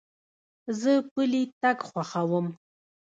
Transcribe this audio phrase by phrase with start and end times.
[0.79, 2.47] زه پلي تګ خوښوم.